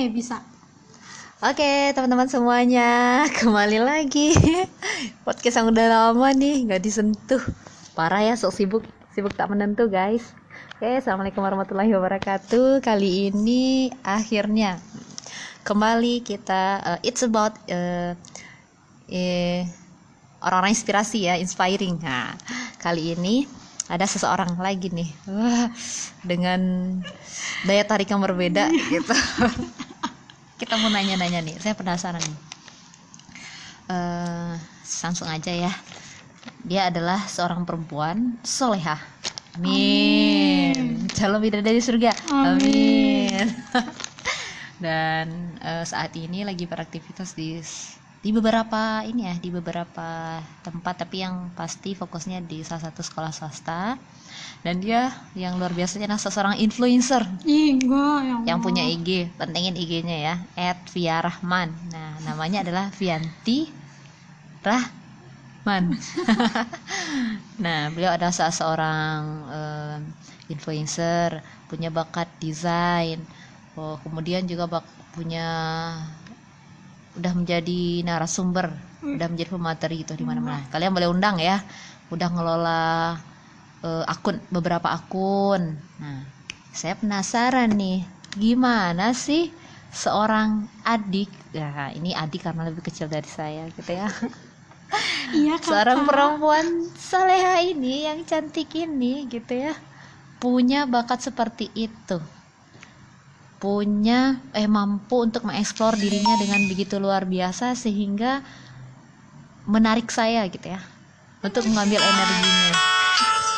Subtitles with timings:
[0.00, 0.40] Oke, bisa.
[1.44, 4.32] Oke, teman-teman semuanya, kembali lagi.
[5.28, 7.44] Podcast yang udah lama nih, nggak disentuh.
[7.92, 8.82] Parah ya, sok sibuk,
[9.12, 10.32] sibuk tak menentu, guys.
[10.80, 12.80] Oke, assalamualaikum warahmatullahi wabarakatuh.
[12.80, 14.80] Kali ini akhirnya
[15.68, 18.16] kembali kita, uh, it's about uh,
[19.04, 19.68] eh,
[20.40, 22.00] orang-orang inspirasi ya, inspiring.
[22.00, 22.40] Nah,
[22.80, 23.44] kali ini
[23.90, 25.66] ada seseorang lagi nih wah
[26.22, 26.60] dengan
[27.66, 29.10] daya tarik yang berbeda gitu
[30.60, 32.38] kita mau nanya-nanya nih saya penasaran nih.
[33.88, 34.54] Uh,
[35.00, 35.72] langsung aja ya.
[36.60, 39.00] Dia adalah seorang perempuan soleha
[39.58, 42.14] amin, calon bidadari surga.
[42.30, 43.46] Amin, amin.
[44.84, 45.26] dan
[45.60, 47.60] uh, saat ini lagi beraktivitas di
[48.20, 53.32] di beberapa ini ya di beberapa tempat tapi yang pasti fokusnya di salah satu sekolah
[53.32, 53.96] swasta.
[54.60, 57.24] Dan dia yang luar biasanya adalah seorang influencer.
[57.48, 60.34] Igo, ya yang punya IG pentingin IG-nya ya
[60.92, 63.72] @viarahman nah namanya adalah Vianti
[64.60, 65.96] Rahman.
[67.60, 69.20] Nah beliau adalah salah seorang
[69.52, 70.00] um,
[70.48, 73.20] influencer punya bakat desain
[73.76, 75.46] oh, kemudian juga bak punya
[77.18, 78.70] udah menjadi narasumber
[79.02, 79.18] hmm.
[79.18, 80.62] udah menjadi pemateri gitu di mana-mana.
[80.62, 80.70] Hmm.
[80.70, 81.58] kalian boleh undang ya
[82.10, 82.82] udah ngelola
[83.86, 85.78] uh, akun beberapa akun.
[85.98, 86.22] Nah
[86.70, 88.06] saya penasaran nih
[88.38, 89.50] gimana sih
[89.90, 91.30] seorang adik?
[91.50, 94.06] Ya ini adik karena lebih kecil dari saya gitu ya.
[95.30, 99.78] Iya seorang perempuan soleha ini yang cantik ini gitu ya
[100.42, 102.18] punya bakat seperti itu
[103.60, 108.40] punya eh mampu untuk mengeksplor dirinya dengan begitu luar biasa sehingga
[109.68, 110.80] menarik saya gitu ya
[111.44, 112.72] untuk mengambil energinya.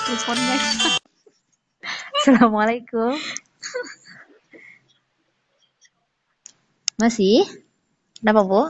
[0.03, 0.57] Teleponnya.
[2.19, 3.15] Assalamualaikum.
[6.99, 7.47] Masih?
[8.19, 8.63] Kenapa bu?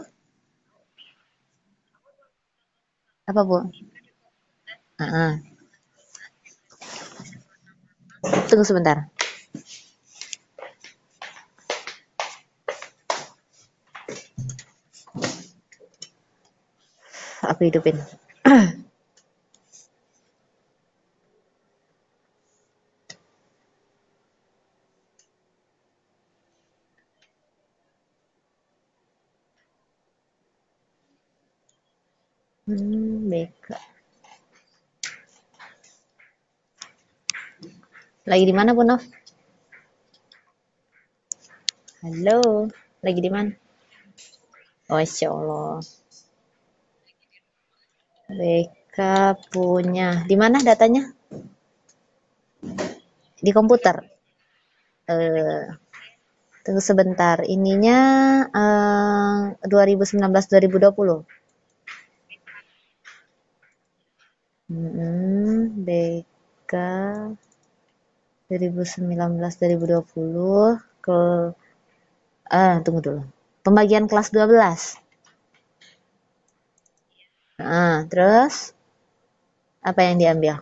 [3.28, 3.58] Apa bu?
[4.96, 5.32] Uh -uh.
[8.48, 9.11] Tunggu sebentar.
[17.62, 17.94] Aku hidupin
[32.66, 33.78] Hmm, Beka.
[38.26, 39.02] Lagi di mana, Bu Nov?
[42.02, 42.70] Halo,
[43.02, 43.50] lagi di mana?
[44.90, 46.01] Oh, Insya Allah.
[48.32, 49.12] Mereka
[49.52, 51.02] punya di mana datanya?
[53.44, 53.96] Di komputer.
[55.12, 55.64] Eh,
[56.64, 57.36] tunggu sebentar.
[57.56, 57.98] Ininya
[58.62, 59.38] eh,
[59.72, 61.18] 2019-2020.
[64.68, 66.72] Hmm, BK
[68.48, 71.18] 2019-2020 ke
[72.60, 73.20] ah tunggu dulu.
[73.66, 75.01] Pembagian kelas 12.
[77.62, 78.74] Nah, terus
[79.88, 80.58] apa yang diambil?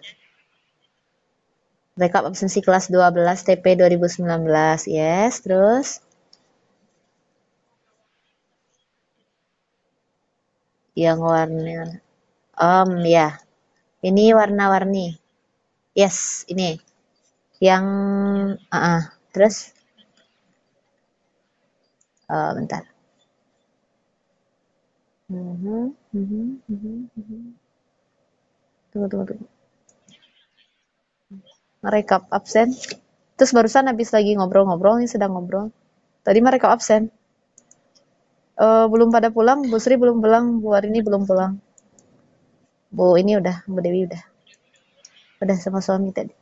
[2.00, 4.84] Backup absensi kelas 12 TP 2019.
[4.88, 5.88] Yes, terus
[10.96, 12.00] yang warna
[12.60, 13.40] um ya.
[14.00, 15.16] Ini warna-warni.
[15.96, 16.80] Yes, ini.
[17.60, 17.84] Yang
[18.72, 19.02] uh, uh.
[19.32, 19.72] terus
[22.32, 22.89] uh, bentar.
[25.30, 27.54] Mhm, mhm, mhm, mhm.
[28.92, 29.46] Tunggu, tunggu, tunggu.
[31.84, 32.68] Merekap absen.
[33.36, 35.66] Terus barusan habis lagi ngobrol-ngobrol, ini sedang ngobrol.
[36.26, 37.02] Tadi mereka absen.
[38.64, 41.52] Uh, belum pada pulang, Bu Sri belum pulang, Bu ini belum pulang.
[42.96, 44.22] Bu ini udah, Bu Dewi udah.
[45.42, 46.32] Udah sama suami tadi.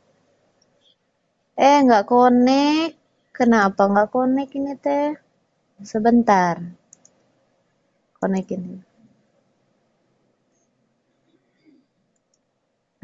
[1.67, 2.89] Eh, nggak konek.
[3.37, 5.07] Kenapa nggak konek ini teh?
[5.91, 6.55] Sebentar
[8.19, 8.63] konekin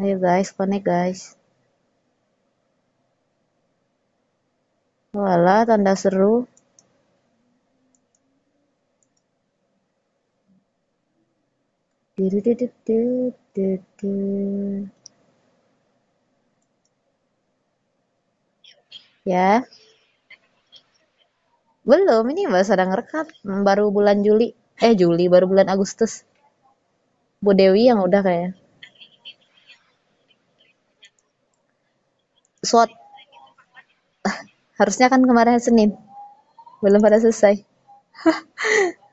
[0.02, 1.22] ayo guys connect guys
[5.16, 6.34] Wala, tanda seru.
[19.26, 19.66] Ya.
[21.90, 23.28] Belum, ini baru sedang rekap.
[23.68, 24.48] Baru bulan Juli
[24.84, 26.28] eh Juli baru bulan Agustus
[27.44, 28.52] Bu Dewi yang udah kayak
[32.66, 32.90] SWOT.
[34.82, 35.94] Harusnya kan kemarin Senin.
[36.82, 37.62] Belum pada selesai.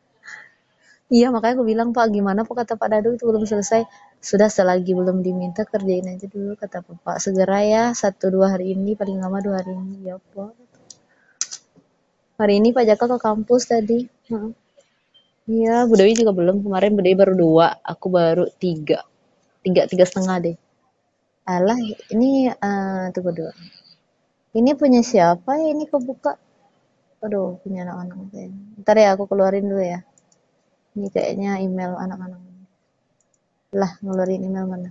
[1.13, 2.65] Iya makanya aku bilang pak gimana pak?
[2.65, 3.85] Kata Pak Dadu itu belum selesai.
[4.17, 8.97] Sudah selagi belum diminta kerjain aja dulu kata Pak segera ya satu dua hari ini
[8.97, 10.09] paling lama dua hari ini.
[10.09, 10.57] Ya Pak.
[12.41, 14.09] Hari ini Pak Jaka ke kampus tadi.
[14.09, 14.53] Heeh.
[15.53, 16.65] Iya, Bu Dewi juga belum.
[16.65, 19.05] Kemarin Bu Dewi baru dua, aku baru tiga.
[19.61, 20.57] Tiga, tiga setengah deh.
[21.43, 21.75] Alah,
[22.15, 23.53] ini, eh tunggu dulu.
[24.55, 26.39] Ini punya siapa ya ini kebuka?
[27.25, 28.31] Aduh, punya anak-anak.
[28.83, 30.07] Ntar ya, aku keluarin dulu ya.
[30.95, 32.41] Ini kayaknya email anak-anak.
[33.75, 34.91] Lah, ngeluarin email mana?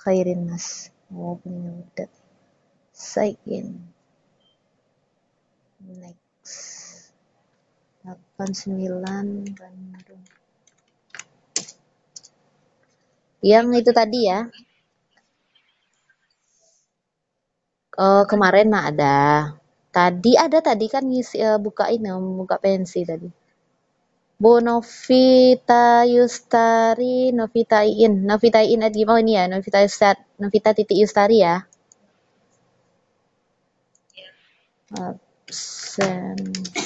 [0.00, 0.94] Khairin Mas.
[1.10, 2.10] Oh, punya udah.
[2.94, 3.68] Sign in.
[5.82, 7.12] Next.
[8.06, 10.24] 89 Bandung.
[13.42, 14.46] Yang itu tadi ya.
[17.98, 19.18] Oh, kemarin mah ada.
[19.90, 22.06] Tadi ada tadi kan ngisi eh, buka ini
[22.38, 23.26] buka pensi tadi.
[24.38, 29.50] Bu Novita Yustari Novitain Novitain at gimana ini ya?
[29.50, 31.66] Novita Yustari Novita titik Yustari ya?
[34.94, 36.38] Absen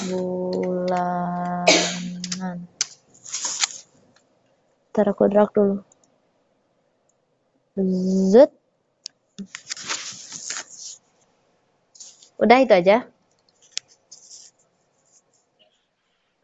[0.09, 1.67] bulanan.
[4.89, 5.77] Ntar aku drag dulu
[12.43, 12.95] udah itu aja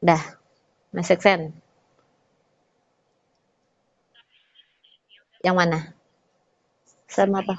[0.03, 0.21] udah
[0.95, 1.43] masuk send
[5.43, 5.93] yang mana
[7.15, 7.55] sama apa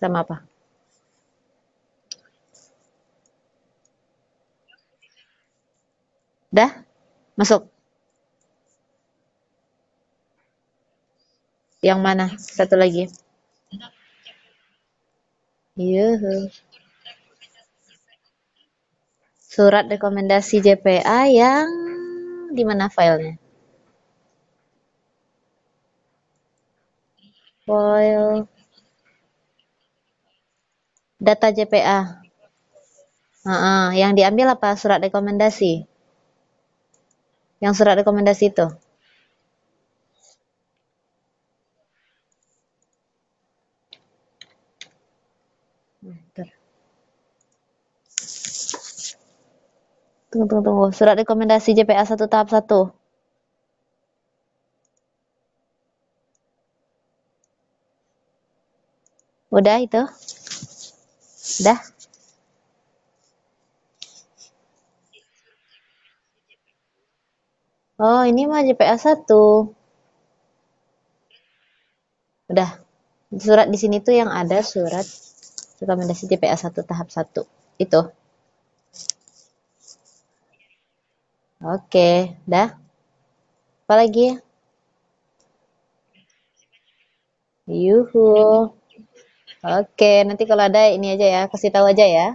[0.00, 0.36] sama apa
[6.52, 6.70] Dah?
[7.38, 7.68] Masuk?
[11.84, 12.26] Yang mana?
[12.40, 13.12] Satu lagi.
[15.76, 16.08] Iya.
[19.52, 21.68] Surat rekomendasi JPA yang
[22.56, 23.34] di mana filenya?
[27.66, 28.46] File
[31.26, 31.98] data JPA.
[33.46, 34.70] Heeh, yang diambil apa?
[34.80, 35.72] Surat rekomendasi.
[37.64, 38.66] Yang surat rekomendasi itu.
[46.02, 46.52] Bentar.
[50.32, 50.86] Tunggu, tunggu, tunggu.
[50.96, 52.88] Surat rekomendasi JPA 1 tahap 1.
[59.52, 60.00] Udah itu?
[61.60, 61.78] Udah?
[68.00, 69.28] Oh, ini mah JPA 1.
[72.48, 72.70] Udah.
[73.36, 75.04] Surat di sini tuh yang ada surat
[75.80, 77.44] rekomendasi JPA 1 tahap 1.
[77.76, 78.21] Itu.
[81.62, 82.68] Oke, dah.
[83.86, 84.26] Apa lagi?
[87.82, 88.26] Yuhu.
[89.78, 92.26] Oke, nanti kalau ada ini aja ya, kasih tahu aja ya.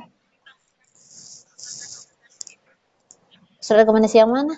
[3.62, 4.54] Surat rekomendasi yang mana?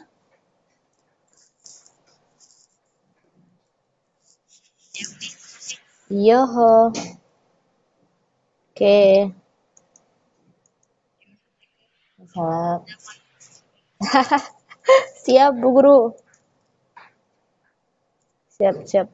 [6.26, 6.92] Yoho.
[8.76, 8.96] Oke.
[12.32, 12.82] Siap.
[15.24, 16.00] siap, Bu Guru.
[18.54, 19.08] Siap, siap.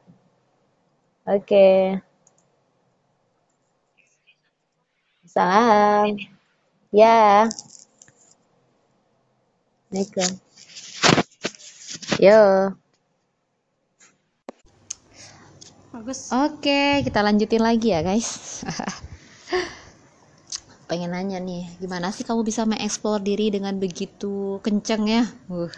[1.25, 1.99] Oke.
[5.25, 6.17] Salam.
[6.95, 7.49] Ya.
[9.91, 10.29] Assalamualaikum.
[12.19, 12.71] Yo.
[15.95, 18.61] bagus Oke, kita lanjutin lagi ya, guys.
[20.85, 25.25] Pengen nanya nih, gimana sih kamu bisa mengeksplor diri dengan begitu kenceng ya?
[25.49, 25.71] Uh.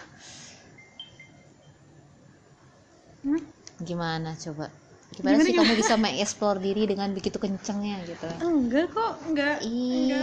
[3.24, 3.40] Hmm?
[3.80, 4.68] Gimana coba?
[5.08, 5.64] Gimana, Gimana, sih gimana?
[5.64, 8.28] kamu bisa mengeksplor diri dengan begitu kencengnya gitu?
[8.44, 10.20] enggak kok enggak enggak Iya.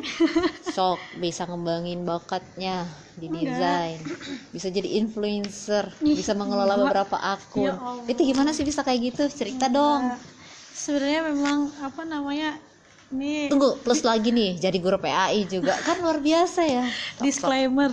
[0.66, 3.44] Sok bisa ngembangin bakatnya di Enggak.
[3.44, 4.00] desain.
[4.48, 6.84] Bisa jadi influencer, Ih, bisa mengelola enggak.
[7.04, 7.68] beberapa akun.
[7.68, 8.08] Ya Allah.
[8.08, 9.22] Itu gimana sih bisa kayak gitu?
[9.28, 10.08] Cerita dong.
[10.08, 10.20] Enggak.
[10.72, 12.56] sebenarnya memang apa namanya
[13.12, 15.76] ini Tunggu, plus lagi nih, jadi guru PAI juga.
[15.80, 16.84] Kan luar biasa ya.
[17.18, 17.92] Disclaimer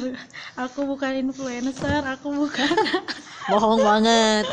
[0.55, 2.71] aku bukan influencer aku bukan
[3.51, 4.45] Bohong banget.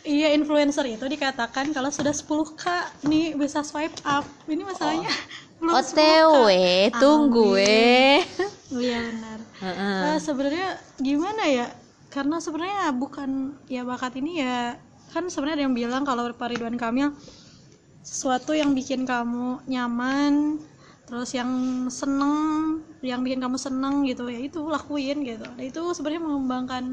[0.00, 2.64] iya influencer itu dikatakan kalau sudah 10k
[3.04, 5.12] nih bisa swipe up ini masalahnya
[5.60, 5.92] belum 10K.
[5.92, 6.48] OTW,
[6.96, 7.68] tunggu Amin.
[7.68, 8.20] eh.
[8.72, 9.98] Oh, iya benar Heeh.
[10.08, 11.66] Eh, sebenarnya gimana ya
[12.08, 13.30] karena sebenarnya bukan
[13.68, 14.74] ya bakat ini ya
[15.12, 17.12] kan sebenarnya ada yang bilang kalau Pak Ridwan Kamil
[18.00, 20.58] sesuatu yang bikin kamu nyaman
[21.04, 21.50] terus yang
[21.90, 25.42] seneng yang bikin kamu seneng gitu ya itu lakuin gitu.
[25.42, 26.84] Nah, itu sebenarnya mengembangkan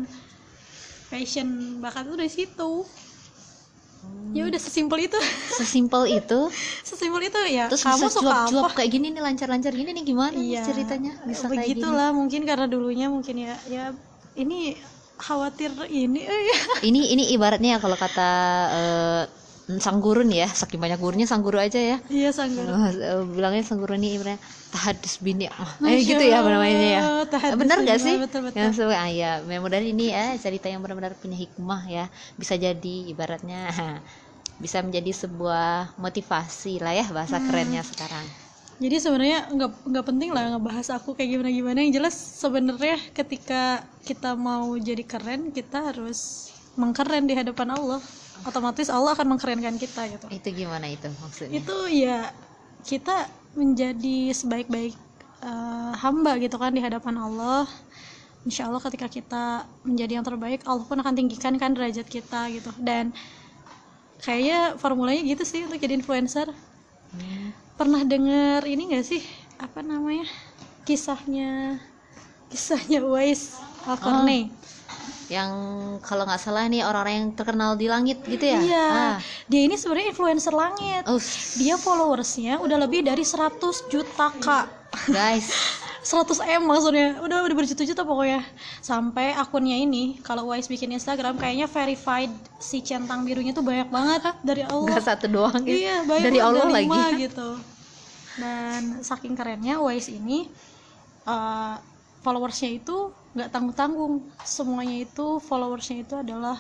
[1.14, 2.72] passion bakat itu dari situ.
[4.32, 5.20] Ya udah sesimpel itu.
[5.54, 6.40] Sesimpel itu?
[6.88, 7.68] Sesimpel itu ya.
[7.68, 8.76] Terus kamu bisa suka cuap-cuap apa?
[8.82, 11.12] kayak gini nih lancar-lancar gini nih gimana nih Iya, ceritanya?
[11.28, 11.82] Bisa kayak gini.
[11.84, 13.92] begitulah mungkin karena dulunya mungkin ya ya
[14.38, 14.78] ini
[15.18, 16.60] khawatir ini eh, ya.
[16.86, 18.30] ini ini ibaratnya kalau kata
[18.70, 19.24] eh,
[19.84, 21.98] sang guru nih ya saking banyak gurunya sang guru aja ya.
[22.08, 24.40] Iya sanggar Oh, eh, bilangnya sang guru ini ibaratnya
[24.72, 25.52] tahadus bini.
[25.52, 27.02] Oh, eh gitu ya namanya ya?
[27.60, 28.16] Bener gak sih?
[28.16, 28.60] betul, betul.
[28.64, 32.06] yang sebagai ah, ya mudah-mudahan ini ya cerita yang benar-benar punya hikmah ya.
[32.40, 33.68] Bisa jadi ibaratnya
[34.64, 37.46] bisa menjadi sebuah motivasi lah ya bahasa Hmm.
[37.52, 38.26] kerennya sekarang.
[38.78, 43.82] Jadi sebenarnya nggak nggak penting lah ngebahas aku kayak gimana gimana yang jelas sebenarnya ketika
[44.06, 48.02] kita mau jadi keren kita harus mengkeren di hadapan Allah
[48.46, 50.26] otomatis Allah akan mengkerenkan kita gitu.
[50.30, 51.58] Itu gimana itu maksudnya?
[51.58, 52.30] Itu ya
[52.86, 53.26] kita
[53.58, 54.94] menjadi sebaik-baik
[55.42, 57.66] eh, hamba gitu kan di hadapan Allah.
[58.48, 62.72] Insya Allah ketika kita menjadi yang terbaik Allah pun akan tinggikan kan derajat kita gitu.
[62.80, 63.12] Dan
[64.22, 66.52] kayaknya formulanya gitu sih untuk jadi influencer.
[67.08, 67.56] Hmm.
[67.80, 69.24] pernah dengar ini gak sih?
[69.64, 70.28] Apa namanya?
[70.84, 71.80] Kisahnya
[72.52, 74.52] kisahnya Uwais Al-Qarni
[75.28, 75.52] yang
[76.00, 78.60] kalau nggak salah nih orang-orang yang terkenal di langit gitu ya?
[78.64, 78.88] Iya.
[78.88, 79.18] Ah.
[79.52, 81.04] dia ini sebenarnya influencer langit.
[81.04, 81.20] Oh.
[81.60, 83.60] Dia followersnya udah lebih dari 100
[83.92, 84.66] juta kak.
[85.12, 85.52] Guys.
[86.08, 87.20] 100 m maksudnya.
[87.20, 88.40] Udah udah berjuta-juta pokoknya.
[88.80, 92.32] Sampai akunnya ini kalau Wise bikin Instagram kayaknya verified
[92.64, 94.88] si centang birunya tuh banyak banget dari Allah.
[94.88, 95.76] Nggak satu doang ya?
[95.76, 97.00] Iya banyak dari Allah lagi.
[97.28, 97.50] gitu.
[98.40, 100.48] Dan saking kerennya Wise ini
[101.28, 101.76] uh,
[102.24, 104.26] followersnya itu nggak tanggung-tanggung.
[104.42, 106.58] Semuanya itu followersnya itu adalah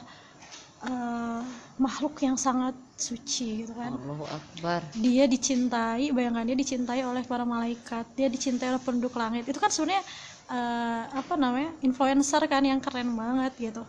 [0.85, 1.41] uh,
[1.81, 3.93] makhluk yang sangat suci gitu kan.
[3.93, 4.81] Allahu Akbar.
[4.97, 8.05] Dia dicintai bayangkan dia dicintai oleh para malaikat.
[8.13, 9.45] Dia dicintai oleh penduduk langit.
[9.45, 10.01] Itu kan sebenarnya
[10.49, 13.85] eh, apa namanya influencer kan yang keren banget gitu.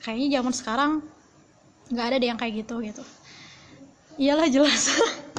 [0.00, 0.90] Kayaknya zaman sekarang
[1.92, 3.04] nggak ada deh yang kayak gitu gitu.
[4.16, 4.88] Iyalah jelas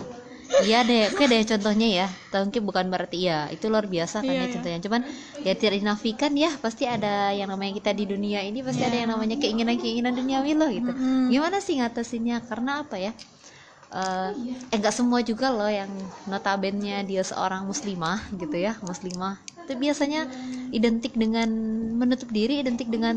[0.60, 2.08] Iya deh, oke deh contohnya ya.
[2.34, 4.54] Tapi bukan berarti ya itu luar biasa kan Iya, ya iya.
[4.54, 4.80] contohnya.
[4.86, 5.02] Cuman
[5.48, 9.10] ya tidak dinafikan ya pasti ada yang namanya kita di dunia ini pasti ada yang
[9.14, 10.92] namanya keinginan-keinginan duniawi loh gitu.
[10.92, 11.32] Mm-mm.
[11.32, 12.44] Gimana sih ngatasinnya?
[12.50, 13.12] Karena apa ya?
[13.92, 14.30] Eh,
[14.74, 15.92] eh nggak semua juga loh yang
[16.32, 19.36] notabennya dia seorang muslimah gitu ya, muslimah.
[19.62, 20.22] Itu biasanya
[20.72, 21.50] identik dengan
[21.96, 23.16] menutup diri, identik dengan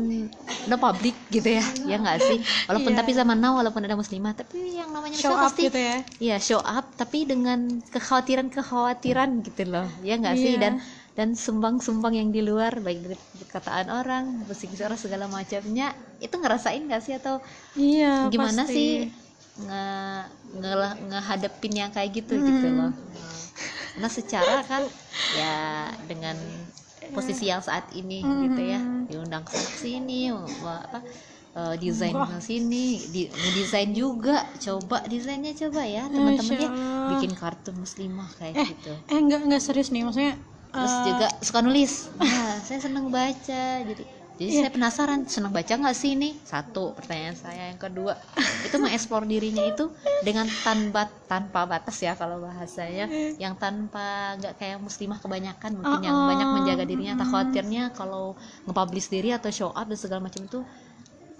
[0.65, 1.63] no public gitu ya.
[1.87, 2.37] Ya nggak sih?
[2.67, 2.99] Walaupun Iya.
[2.99, 6.37] tapi zaman now walaupun ada muslimah, tapi yang namanya show up pasti gitu ya Iya
[6.37, 10.61] show up tapi dengan kekhawatiran-kekhawatiran gitu loh ya nggak sih Iya.
[10.61, 10.73] dan
[11.15, 16.83] dan sumbang-sumbang yang di luar baik dari perkataan orang musik orang segala macamnya itu ngerasain
[16.83, 17.39] nggak sih atau
[17.79, 18.75] iya gimana pasti.
[18.75, 18.89] sih
[19.63, 19.83] nge,
[20.59, 22.77] nge- ngehadepin yang kayak gitu gitu Hmm.
[22.83, 22.91] loh
[23.95, 24.83] nah secara kan
[25.31, 25.55] ya
[26.09, 26.35] dengan
[27.15, 28.79] posisi yang saat ini gitu ya.
[28.81, 29.05] Hmm.
[29.05, 30.99] diundang ke sini apa
[31.55, 33.21] eh, desain ke sini di
[33.55, 34.43] desain juga.
[34.59, 36.69] Coba desainnya coba ya teman-temannya.
[37.15, 38.67] Bikin kartun muslimah kayak Eh.
[38.75, 38.93] gitu.
[39.11, 40.33] eh enggak enggak serius nih maksudnya
[40.73, 41.91] terus eh, juga suka nulis.
[42.19, 43.63] Nah saya seneng baca.
[43.85, 44.03] Jadi
[44.35, 44.61] jadi Iya.
[44.67, 46.35] saya penasaran seneng baca nggak sih ini?
[46.43, 47.71] Satu pertanyaan saya.
[47.71, 48.13] Yang kedua
[48.67, 49.87] itu mengeksplor dirinya itu
[50.27, 53.07] dengan tanpa tanpa batas ya kalau bahasanya.
[53.39, 56.29] Yang tanpa nggak kayak muslimah kebanyakan mungkin yang Uh-uh.
[56.35, 57.15] banyak menjaga dirinya.
[57.15, 58.35] Atau khawatirnya kalau
[58.67, 60.59] nge-publish diri atau show up dan segala macam itu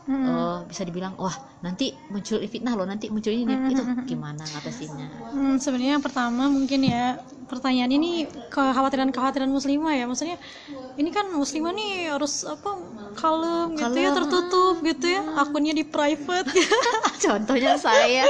[0.09, 0.25] mm-mm.
[0.25, 1.35] eh, bisa dibilang wah
[1.65, 3.53] nanti muncul fitnah loh nanti muncul ini.
[3.71, 7.19] Itu gimana ngatasinnya Hmm, sebenarnya yang pertama mungkin ya
[7.50, 8.07] pertanyaan ini
[8.53, 10.03] kekhawatiran-kekhawatiran muslimah ya.
[10.09, 10.38] Maksudnya
[11.00, 12.69] ini kan muslimah nih harus apa
[13.19, 16.48] kalem gitu ya Kalem, gitu ya akunnya di private
[17.24, 18.25] contohnya saya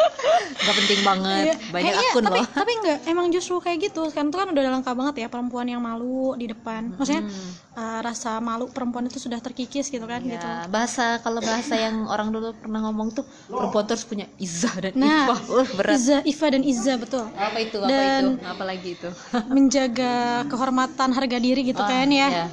[0.56, 1.56] nggak penting banget Iya.
[1.68, 4.48] banyak Eh, iya, akun tapi, loh tapi enggak emang justru kayak gitu sekarang tuh kan
[4.48, 7.52] udah lengkap banget ya perempuan yang malu di depan maksudnya Hmm.
[7.76, 12.06] eh, rasa malu perempuan itu sudah terkikis gitu kan gitu Ya, bahasa kalau bahasa yang
[12.06, 15.40] orang dulu pernah ngomong tuh perempuan terus punya izah dan Nah, ifah.
[15.46, 15.94] Uh, berat.
[15.94, 17.78] Iza, Ifa dan Iza betul Apa itu?
[17.78, 18.46] Apa Dan- itu?
[18.46, 19.10] Apa lagi itu?
[19.56, 20.14] menjaga
[20.46, 22.46] kehormatan harga diri gitu Ah, kan ya iya.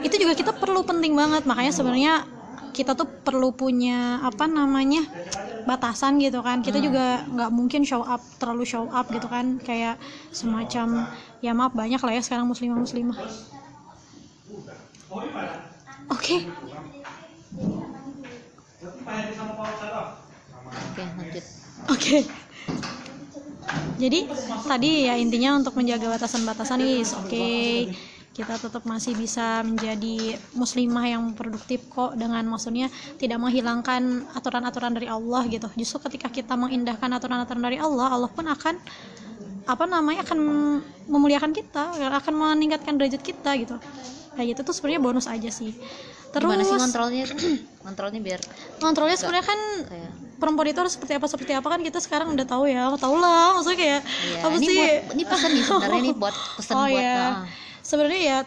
[0.00, 2.14] itu juga kita perlu penting banget makanya sebenarnya
[2.76, 5.02] kita tuh perlu punya apa namanya
[5.68, 6.86] batasan gitu kan kita Hmm.
[6.88, 7.04] juga
[7.34, 9.96] nggak mungkin show up terlalu show up gitu kan kayak
[10.34, 10.88] semacam
[11.44, 13.18] ya maaf banyak lah ya sekarang muslimah muslimah
[16.10, 16.36] oke
[20.90, 21.44] Oke, lanjut.
[21.90, 22.18] Oke.
[23.94, 24.20] Jadi
[24.66, 27.46] tadi ya intinya untuk menjaga batasan-batasan ini is oke.
[28.34, 35.06] Kita tetap masih bisa menjadi muslimah yang produktif kok dengan maksudnya tidak menghilangkan aturan-aturan dari
[35.06, 35.70] Allah gitu.
[35.78, 38.74] Justru ketika kita mengindahkan aturan-aturan dari Allah, Allah pun akan
[39.64, 40.38] apa namanya akan
[41.08, 43.78] memuliakan kita akan meningkatkan derajat kita gitu.
[44.34, 45.70] Kayak gitu tuh sebenarnya bonus aja sih.
[46.34, 47.24] Terus gimana sih kontrolnya
[47.86, 48.40] kontrolnya biar
[48.82, 50.10] kontrolnya sebenarnya kan kayak
[50.42, 53.54] perempuan itu harus seperti apa seperti apa kan kita sekarang udah tahu ya tahu lah
[53.54, 54.74] maksudnya kayak Iya, apa ini sih?
[54.74, 57.46] buat ini pesan nih sebenarnya ini buat pesan oh buat ya nah,
[57.84, 58.38] sebenarnya ya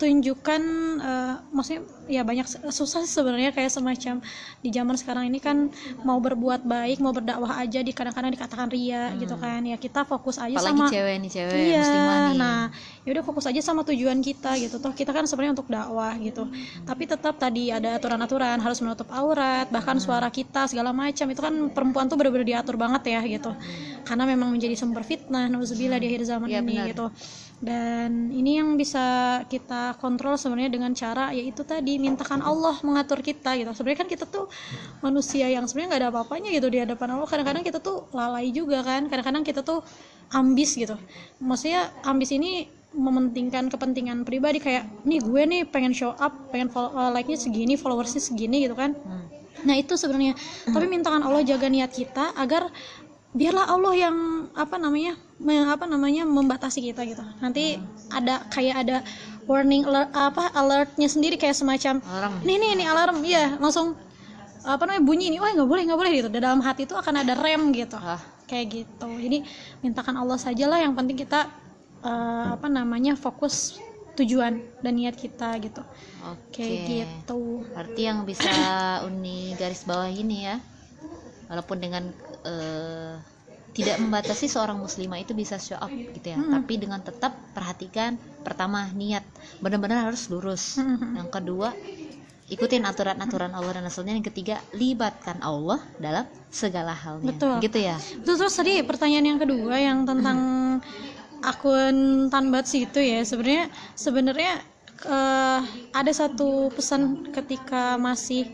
[0.00, 0.62] tunjukkan
[0.96, 4.24] eh, maksudnya ya banyak susah sih sebenarnya kayak semacam
[4.64, 5.68] di zaman sekarang ini kan
[6.02, 9.60] mau berbuat baik mau berdakwah aja di kadang-kadang dikatakan ria gitu kan.
[9.60, 10.56] Ya kita fokus aja Hmm.
[10.56, 12.40] apalagi sama cewek nih cewek iya nih.
[12.40, 12.60] nah
[13.04, 14.80] yaudah fokus aja sama tujuan kita gitu.
[14.80, 16.48] Toh kita kan sebenarnya untuk dakwah gitu.
[16.82, 20.04] Tapi tetap tadi ada aturan-aturan harus menutup aurat bahkan Hmm.
[20.08, 21.28] suara kita segala macam.
[21.28, 23.52] Itu kan perempuan tuh benar-benar diatur banget ya gitu.
[24.08, 26.88] Karena memang menjadi sumber fitnah nauzubillah di akhir zaman Iya, ini benar.
[26.88, 27.06] gitu
[27.60, 33.52] dan ini yang bisa kita kontrol sebenarnya dengan cara yaitu tadi mintakan Allah mengatur kita
[33.60, 33.68] gitu.
[33.76, 34.48] Sebenarnya kan kita tuh
[35.04, 37.28] manusia yang sebenarnya nggak ada apa-apanya gitu di hadapan Allah.
[37.28, 39.12] Kadang-kadang kita tuh lalai juga kan.
[39.12, 39.84] Kadang-kadang kita tuh
[40.32, 40.96] ambis gitu.
[41.44, 42.64] Maksudnya ambis ini
[42.96, 44.56] mementingkan kepentingan pribadi.
[44.56, 48.72] Kayak nih gue nih pengen show up pengen follow, uh, like-nya segini followersnya segini gitu
[48.72, 48.96] kan.
[48.96, 49.28] Hmm.
[49.68, 50.32] Nah itu sebenarnya.
[50.64, 52.72] Tapi mintakan Allah jaga niat kita agar
[53.30, 54.16] biarlah Allah yang
[54.58, 57.22] apa namanya me- apa namanya membatasi kita gitu.
[57.38, 57.78] Nanti
[58.10, 58.96] ada kayak ada
[59.46, 62.34] warning alert, apa alertnya sendiri kayak semacam alarm.
[62.42, 63.16] Nih nih nih alarm.
[63.22, 63.94] Iya langsung
[64.60, 66.28] apa namanya bunyi nih wah nggak boleh nggak boleh gitu.
[66.28, 67.96] Dan dalam hati itu akan ada rem gitu.
[67.96, 68.20] Ah.
[68.50, 69.08] Kayak gitu.
[69.08, 69.38] Jadi
[69.78, 71.46] mintakan Allah sajalah yang penting kita
[72.02, 73.78] eh, apa namanya fokus
[74.18, 75.80] tujuan dan niat kita gitu.
[76.28, 76.60] Oke.
[76.60, 77.64] kayak gitu.
[77.72, 78.50] Berarti yang bisa
[79.08, 80.60] Uni garis bawah ini ya,
[81.50, 82.06] walaupun dengan
[82.46, 83.18] eh,
[83.70, 86.54] tidak membatasi seorang muslimah itu bisa show up gitu ya, Mm-mm.
[86.58, 89.22] tapi dengan tetap perhatikan pertama niat,
[89.62, 90.78] benar-benar harus lurus.
[90.78, 91.18] Mm-mm.
[91.18, 91.68] Yang kedua
[92.50, 94.18] ikutin aturan-aturan Allah dan Rasulnya.
[94.18, 97.30] Yang ketiga libatkan Allah dalam segala halnya.
[97.30, 97.62] Betul.
[97.62, 97.96] Gitu ya.
[98.26, 100.38] Terus, terus tadi pertanyaan yang kedua yang tentang
[101.40, 104.52] akun Tanbats itu ya sebenarnya sebenarnya
[105.06, 105.60] eh,
[105.94, 108.50] ada satu pesan ketika masih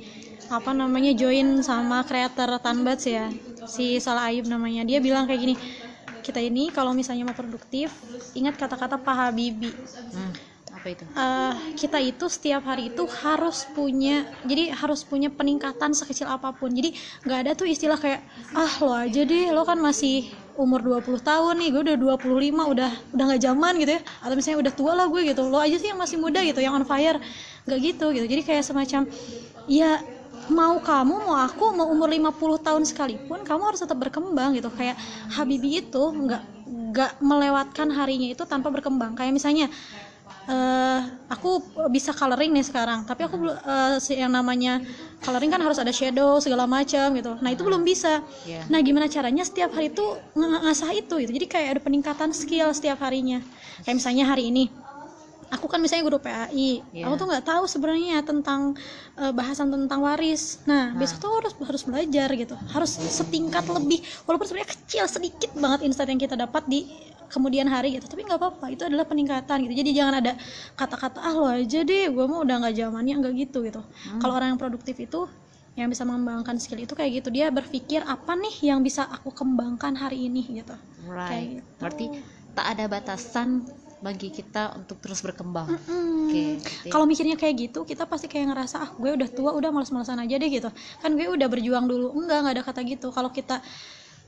[0.50, 3.34] apa namanya join sama kreator Tanbats ya.
[3.66, 4.82] Si Salah Ayub namanya.
[4.88, 5.54] Dia bilang kayak gini
[6.24, 7.88] kita ini kalau misalnya mau produktif
[8.36, 9.78] ingat kata-kata Pak Habibie.
[10.14, 10.32] Hmm,
[10.74, 11.06] apa itu?
[11.16, 16.70] eh, kita itu setiap hari itu harus punya jadi harus punya peningkatan sekecil apa pun.
[16.74, 16.92] Jadi
[17.26, 18.20] nggak ada tuh istilah kayak
[18.56, 20.14] ah lo aja deh lo kan masih
[20.56, 24.00] umur 20 tahun nih gue udah 25 udah udah nggak zaman gitu ya.
[24.24, 25.40] Atau misalnya udah tua lah gue gitu.
[25.52, 27.18] Lo aja sih yang masih muda gitu yang on fire.
[27.66, 28.26] Nggak gitu gitu.
[28.32, 29.02] Jadi kayak semacam
[29.68, 30.00] ya
[30.52, 34.70] mau kamu mau aku mau umur 50 tahun sekalipun kamu harus tetap berkembang gitu.
[34.72, 34.96] Kayak
[35.34, 39.14] Habibie itu nggak nggak melewatkan harinya itu tanpa berkembang.
[39.18, 39.66] Kayak misalnya
[40.46, 41.58] eh aku
[41.90, 43.56] bisa coloring nih sekarang tapi aku belum
[43.98, 44.78] si- yang namanya
[45.18, 47.34] coloring kan harus ada shadow segala macam gitu.
[47.42, 48.22] Nah itu belum bisa.
[48.46, 48.62] Ya.
[48.70, 50.06] nah gimana caranya setiap hari itu
[50.38, 51.30] ng- ngasah itu gitu.
[51.34, 53.42] Jadi kayak ada peningkatan skill setiap harinya.
[53.82, 54.70] Kayak misalnya hari ini
[55.46, 57.06] aku kan misalnya guru PAI Iya.
[57.06, 58.74] aku tuh nggak tahu sebenarnya tentang
[59.16, 60.60] eh, bahasan tentang waris.
[60.64, 62.54] Nah, besok tuh harus harus belajar gitu.
[62.70, 66.90] Harus setingkat lebih walaupun sebenarnya kecil sedikit banget insight yang kita dapat di
[67.26, 68.06] kemudian hari gitu.
[68.06, 69.74] Tapi nggak apa-apa itu adalah peningkatan gitu.
[69.74, 70.32] Jadi jangan ada
[70.74, 73.82] kata-kata ah lo aja deh gue mau udah nggak zamannya nggak gitu gitu.
[74.18, 75.26] Kalau orang yang produktif itu
[75.76, 77.28] yang bisa mengembangkan skill itu kayak gitu.
[77.28, 80.42] Dia berpikir apa nih yang bisa aku kembangkan hari ini?
[80.62, 80.72] gitu.
[81.04, 81.60] Right.
[81.60, 81.68] gitu.
[81.78, 82.06] Berarti
[82.56, 83.68] tak ada batasan
[84.06, 85.66] bagi kita untuk terus berkembang.
[85.66, 86.30] Mm-mm.
[86.30, 89.74] Oke, berarti- Kalau mikirnya kayak gitu, kita pasti kayak ngerasa ah gue udah tua, udah
[89.74, 90.70] males-malesan aja deh gitu.
[91.02, 92.14] Kan gue udah berjuang dulu.
[92.14, 93.10] Enggak, nggak ada kata gitu.
[93.10, 93.58] Kalau kita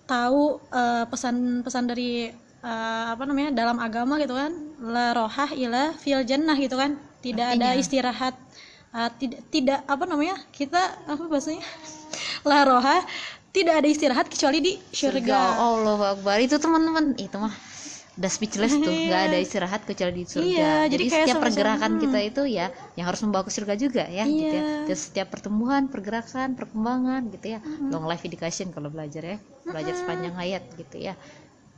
[0.04, 2.26] tahu eh, pesan-pesan dari
[2.58, 4.50] eh, apa namanya dalam agama gitu kan,
[4.82, 6.98] la rohah ila fil jannah gitu kan.
[7.18, 7.78] Tidak ada Artinya?
[7.78, 8.34] istirahat
[8.90, 10.36] eh, tidak tidak apa namanya?
[10.50, 11.62] Kita apa bahasanya?
[12.50, 13.00] la rohah
[13.48, 15.38] tidak ada istirahat kecuali di surga surga.
[15.56, 17.50] Allah Akbar itu teman-teman itu mah
[18.18, 22.00] udah speechless tuh nggak ada istirahat kecuali di surga Iya, jadi, jadi setiap pergerakan hmm.
[22.02, 22.66] kita itu ya
[22.98, 24.86] yang harus membawa ke surga juga ya gitu ya Iya.
[24.90, 27.62] dan setiap pertumbuhan pergerakan perkembangan gitu ya
[27.94, 31.14] long life education kalau belajar ya belajar sepanjang hayat gitu ya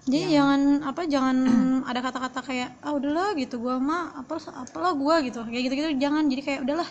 [0.00, 1.36] Jadi jangan apa jangan
[1.92, 5.44] ada kata-kata kayak ah udahlah gitu gua mah apa apalah gua gitu.
[5.44, 6.24] Kayak gitu-gitu jangan.
[6.24, 6.88] Jadi kayak udahlah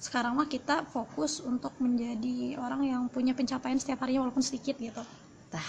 [0.00, 5.02] sekarang mah kita fokus untuk menjadi orang yang punya pencapaian setiap harinya walaupun sedikit gitu.
[5.52, 5.68] tah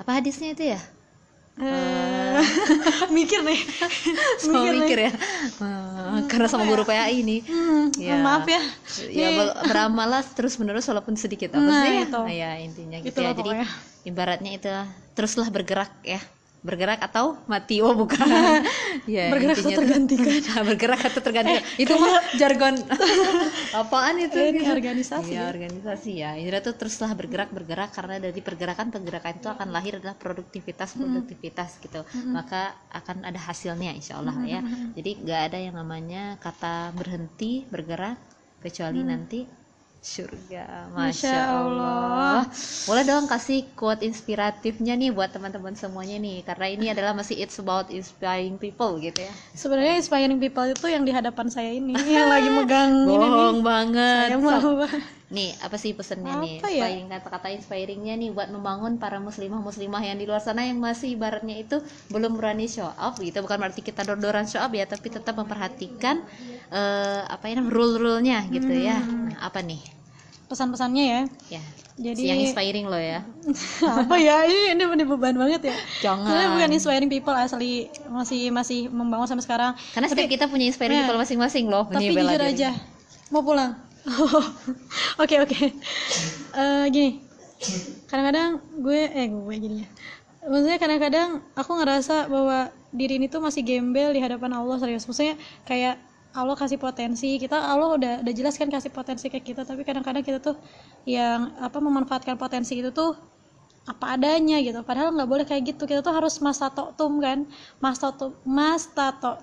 [0.00, 0.80] apa hadisnya itu ya
[1.60, 2.40] Eh,
[3.16, 3.60] mikir nih.
[4.42, 8.16] sama mikir ya Eh, karena sama guru PAI ini Hmm, Ya.
[8.18, 8.62] maaf ya.
[9.12, 12.20] ya Nih, ber- beramalah terus menerus walaupun sedikit apa Nah, sih itu.
[12.20, 13.68] Nah, ya intinya gitu Itulah ya jadi pokoknya.
[14.02, 14.68] ibaratnya itu
[15.12, 16.20] teruslah bergerak ya
[16.60, 17.80] bergerak atau mati?
[17.80, 18.20] Oh bukan.
[19.08, 20.28] Ya Bergerak atau tergantikan.
[20.60, 21.64] bergerak atau tergantikan.
[21.80, 22.74] Itu mah jargon.
[23.72, 24.36] Apaan itu?
[24.36, 25.44] Ini organisasi Iya, ya.
[25.48, 26.30] organisasi ya.
[26.36, 31.80] Indra tuh teruslah bergerak bergerak karena dari pergerakan pergerakan itu akan lahir adalah produktivitas produktivitas
[31.80, 32.04] gitu.
[32.28, 34.60] Maka akan ada hasilnya insya Allah ya.
[34.92, 38.20] jadi nggak ada yang namanya kata berhenti bergerak
[38.60, 39.40] kecuali nanti
[40.00, 40.88] surga.
[40.96, 41.60] Masya, Masya Allah.
[41.60, 42.40] Allah.
[42.88, 46.40] boleh dong kasih quote inspiratifnya nih buat teman-teman semuanya nih.
[46.42, 49.32] Karena ini adalah masih it's about inspiring people gitu ya.
[49.52, 53.16] Sebenarnya inspiring people itu yang di hadapan saya ini yang lagi megang ini.
[53.16, 54.26] Bohong banget.
[54.32, 54.88] Saya mau
[55.30, 56.54] Nih, apa sih pesannya nih?
[56.58, 56.90] Apa ya?
[56.90, 61.14] Inspiring kata-kata inspiringnya nih buat membangun para muslimah muslimah yang di luar sana yang masih
[61.14, 61.78] ibaratnya itu
[62.10, 63.38] belum berani show up gitu.
[63.38, 66.26] Bukan berarti kita dor-doran show up ya, tapi tetap memperhatikan
[66.74, 68.98] eh, apa ya rule-rule-nya gitu ya.
[68.98, 69.30] Hmm.
[69.30, 70.00] Nah, apa nih?
[70.50, 71.20] pesan-pesannya ya.
[71.46, 71.62] Ya.
[72.00, 73.22] Jadi yang inspiring lo ya.
[74.02, 75.76] apa ya ini ini, ini beban banget ya.
[76.10, 76.26] Jangan.
[76.26, 79.72] Sebenarnya bukan inspiring people asli masih masih membangun sampai sekarang.
[79.94, 81.86] Karena setiap kita punya inspiring Nah, people masing-masing loh.
[81.86, 82.70] Tapi Nih, jujur aja,
[83.30, 83.78] mau pulang.
[85.22, 85.58] Oke oke.
[86.56, 87.10] Eh, gini,
[88.08, 89.88] kadang-kadang gue eh gue jadinya.
[90.40, 95.04] Maksudnya kadang-kadang aku ngerasa bahwa diri ini tuh masih gembel di hadapan Allah serius.
[95.04, 95.36] Maksudnya
[95.68, 96.00] kayak
[96.32, 100.22] Allah kasih potensi kita Allah udah udah jelas kan kasih potensi ke kita tapi kadang-kadang
[100.22, 100.54] kita tuh
[101.02, 103.18] yang apa memanfaatkan potensi itu tuh
[103.90, 104.78] apa adanya gitu.
[104.86, 105.82] Padahal nggak boleh kayak gitu.
[105.90, 106.62] Kita tuh harus mas
[106.94, 107.42] tum kan.
[107.82, 108.86] Mas tum mas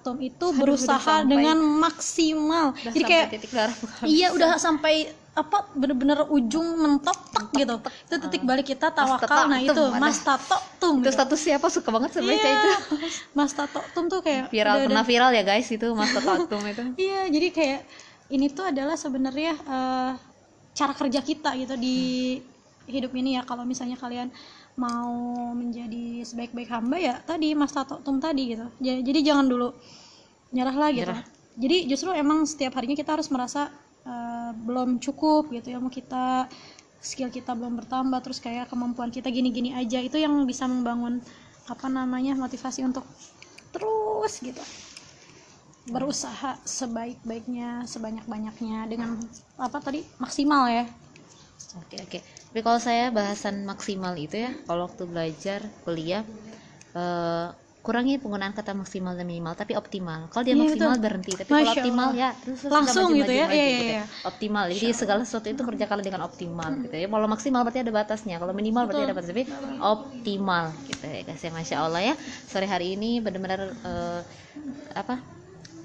[0.03, 1.27] tum itu udah berusaha sampai.
[1.27, 2.71] dengan maksimal.
[2.71, 3.75] Udah jadi kayak titik darah
[4.07, 7.75] iya udah sampai apa bener-bener ujung mentok tek gitu.
[8.09, 9.51] Itu titik balik kita tawakal.
[9.51, 10.23] Nah itu mas
[10.79, 11.67] tum Itu status siapa?
[11.69, 12.71] Suka banget sebenarnya Iya, itu.
[13.37, 16.83] mas tum tuh kayak Viral udah- pernah udah- viral ya guys itu Mas Tatum itu.
[17.05, 17.79] Iya, jadi kayak
[18.33, 20.11] ini tuh adalah sebenarnya eh,
[20.77, 21.97] cara kerja kita gitu di
[22.87, 23.43] hidup ini ya.
[23.45, 24.31] Kalau misalnya kalian
[24.77, 25.13] mau
[25.57, 28.65] menjadi sebaik-baik hamba ya tadi Mas Tato Tum tadi gitu.
[28.81, 29.73] Ja- Jadi jangan dulu
[30.55, 31.11] nyerah lah gitu.
[31.11, 31.21] Nyerah.
[31.57, 33.69] Jadi justru emang setiap harinya kita harus merasa
[34.07, 35.77] eh, belum cukup gitu ya.
[35.81, 36.47] Mau kita
[37.01, 41.21] skill kita belum bertambah terus kayak kemampuan kita gini-gini aja itu yang bisa membangun
[41.69, 43.05] apa namanya motivasi untuk
[43.75, 44.63] terus gitu
[45.87, 49.15] berusaha sebaik-baiknya sebanyak-banyaknya dengan
[49.55, 50.83] apa tadi maksimal ya
[51.77, 52.19] Oke oke.
[52.23, 56.23] Tapi kalau saya bahasan maksimal itu ya, kalau waktu belajar kuliah
[56.97, 57.47] eh,
[57.85, 60.27] kurangi penggunaan kata maksimal dan minimal, tapi optimal.
[60.27, 61.03] Kalau dia Iya, maksimal betul.
[61.07, 62.19] berhenti, tapi kalau optimal Allah.
[62.19, 63.45] ya terus Langsung maju, gitu maju, ya?
[63.47, 64.03] maju Iya, gitu iya, ya.
[64.27, 64.65] Optimal.
[64.75, 67.07] Jadi segala sesuatu itu kerjakan dengan optimal gitu ya.
[67.07, 68.35] Kalau maksimal berarti ada batasnya.
[68.41, 69.33] Kalau minimal berarti ada batasnya.
[69.37, 69.45] Tapi
[69.79, 71.51] optimal gitu ya guys ya.
[71.55, 72.13] Masya Allah ya.
[72.51, 74.21] Sore hari ini benar-benar eh,
[74.95, 75.15] apa?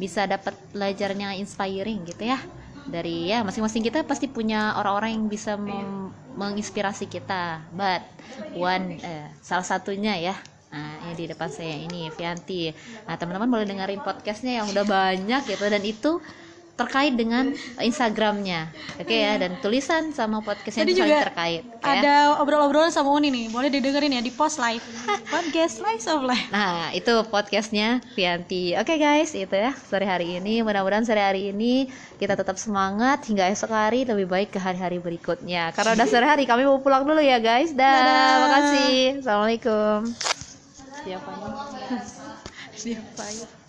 [0.00, 2.40] bisa dapat pelajaran yang inspiring gitu ya
[2.88, 7.68] dari ya masing-masing kita pasti punya orang-orang yang bisa mem- menginspirasi kita.
[7.72, 8.02] But
[8.52, 10.36] one eh, salah satunya ya.
[10.72, 12.72] Nah ini di depan saya ini Vianti.
[13.06, 15.64] Nah teman-teman boleh dengerin podcastnya yang udah banyak gitu.
[15.68, 16.18] Dan itu
[16.72, 21.84] terkait dengan Instagramnya oke ya dan tulisan sama podcastnya saling juga terkait ya.
[21.84, 24.82] ada obrol-obrolan sama Uni nih boleh didengerin ya di post live
[25.28, 28.76] podcast live of life Nah, itu podcastnya Vianti.
[28.76, 30.60] Oke guys, itu ya sore hari ini.
[30.60, 31.88] Mudah-mudahan sore hari ini
[32.20, 35.72] kita tetap semangat hingga esok hari lebih baik ke hari-hari berikutnya.
[35.72, 37.72] Karena udah sore hari, kami mau pulang dulu ya guys.
[37.72, 38.34] Dah, Dadah.
[38.44, 39.00] makasih.
[39.24, 39.98] Assalamualaikum.
[41.02, 41.30] Siapa
[42.82, 43.61] siapa ya